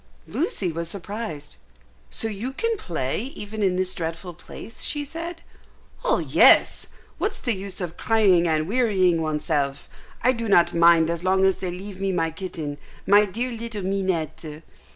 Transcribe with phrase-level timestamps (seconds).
[0.25, 1.57] Lucy was surprised.
[2.09, 5.43] "So you can play even in this dreadful place?" she said.
[6.03, 6.87] "Oh yes!
[7.19, 9.87] What's the use of crying and wearying oneself?
[10.23, 13.83] I do not mind as long as they leave me my kitten, my dear little
[13.83, 14.63] Minette."